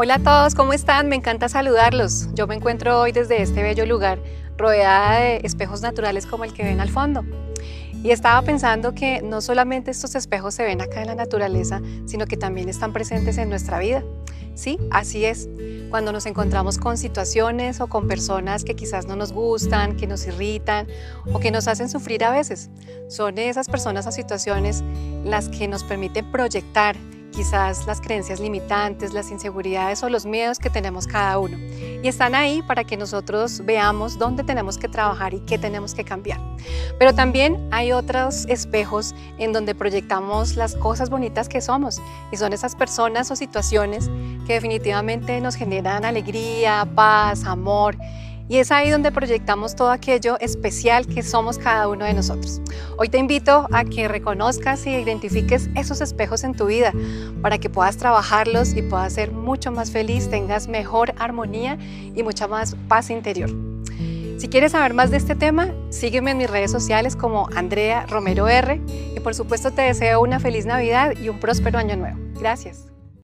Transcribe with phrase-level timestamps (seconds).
[0.00, 1.08] Hola a todos, ¿cómo están?
[1.08, 2.32] Me encanta saludarlos.
[2.32, 4.20] Yo me encuentro hoy desde este bello lugar,
[4.56, 7.24] rodeada de espejos naturales como el que ven al fondo.
[8.04, 12.26] Y estaba pensando que no solamente estos espejos se ven acá en la naturaleza, sino
[12.26, 14.04] que también están presentes en nuestra vida.
[14.54, 15.48] Sí, así es.
[15.90, 20.24] Cuando nos encontramos con situaciones o con personas que quizás no nos gustan, que nos
[20.28, 20.86] irritan
[21.32, 22.70] o que nos hacen sufrir a veces,
[23.08, 24.84] son esas personas o situaciones
[25.24, 26.94] las que nos permiten proyectar
[27.38, 31.56] quizás las creencias limitantes, las inseguridades o los miedos que tenemos cada uno.
[32.02, 36.02] Y están ahí para que nosotros veamos dónde tenemos que trabajar y qué tenemos que
[36.02, 36.40] cambiar.
[36.98, 42.52] Pero también hay otros espejos en donde proyectamos las cosas bonitas que somos y son
[42.52, 44.10] esas personas o situaciones
[44.44, 47.96] que definitivamente nos generan alegría, paz, amor
[48.48, 52.60] y es ahí donde proyectamos todo aquello especial que somos cada uno de nosotros.
[52.96, 56.92] Hoy te invito a que reconozcas y identifiques esos espejos en tu vida
[57.42, 61.78] para que puedas trabajarlos y puedas ser mucho más feliz, tengas mejor armonía
[62.14, 63.50] y mucha más paz interior.
[64.38, 68.46] Si quieres saber más de este tema, sígueme en mis redes sociales como Andrea Romero
[68.46, 68.80] R
[69.16, 72.16] y por supuesto te deseo una feliz Navidad y un próspero año nuevo.
[72.38, 72.97] Gracias.